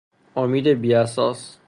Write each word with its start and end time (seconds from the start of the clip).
امید 0.41 0.67
بی 0.81 0.93
اساس 0.95 1.57